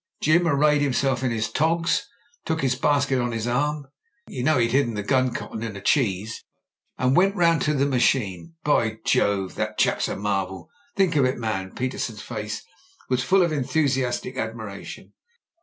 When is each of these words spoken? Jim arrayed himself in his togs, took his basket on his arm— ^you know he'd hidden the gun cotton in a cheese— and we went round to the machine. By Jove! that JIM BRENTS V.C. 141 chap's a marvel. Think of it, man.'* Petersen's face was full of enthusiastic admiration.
Jim 0.19 0.47
arrayed 0.47 0.81
himself 0.81 1.21
in 1.23 1.29
his 1.29 1.47
togs, 1.51 2.07
took 2.43 2.61
his 2.63 2.73
basket 2.73 3.21
on 3.21 3.31
his 3.31 3.45
arm— 3.47 3.85
^you 4.31 4.43
know 4.43 4.57
he'd 4.57 4.71
hidden 4.71 4.95
the 4.95 5.03
gun 5.03 5.31
cotton 5.31 5.61
in 5.61 5.75
a 5.75 5.79
cheese— 5.79 6.43
and 6.97 7.11
we 7.15 7.25
went 7.25 7.35
round 7.35 7.61
to 7.61 7.75
the 7.75 7.85
machine. 7.85 8.55
By 8.63 8.97
Jove! 9.05 9.53
that 9.57 9.77
JIM 9.77 9.91
BRENTS 9.91 10.05
V.C. 10.07 10.15
141 10.15 10.17
chap's 10.17 10.17
a 10.17 10.17
marvel. 10.17 10.69
Think 10.95 11.15
of 11.17 11.25
it, 11.25 11.37
man.'* 11.37 11.75
Petersen's 11.75 12.21
face 12.23 12.63
was 13.09 13.23
full 13.23 13.43
of 13.43 13.51
enthusiastic 13.53 14.37
admiration. 14.37 15.13